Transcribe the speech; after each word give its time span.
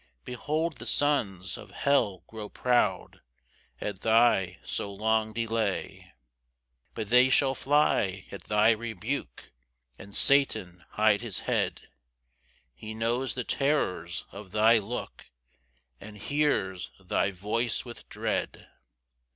Behold 0.25 0.79
the 0.79 0.85
sons 0.87 1.59
of 1.59 1.69
hell 1.69 2.23
grow 2.25 2.49
proud 2.49 3.21
At 3.79 4.01
thy 4.01 4.57
so 4.65 4.91
long 4.91 5.31
delay. 5.31 5.99
6 5.99 6.11
But 6.95 7.09
they 7.09 7.29
shall 7.29 7.53
fly 7.53 8.25
at 8.31 8.45
thy 8.45 8.71
rebuke, 8.71 9.51
And 9.99 10.15
Satan 10.15 10.83
hide 10.93 11.21
his 11.21 11.41
head; 11.41 11.87
He 12.75 12.95
knows 12.95 13.35
the 13.35 13.43
terrors 13.43 14.25
of 14.31 14.49
thy 14.49 14.79
look 14.79 15.29
And 15.99 16.17
hears 16.17 16.89
thy 16.99 17.29
voice 17.29 17.85
with 17.85 18.09
dread. 18.09 18.69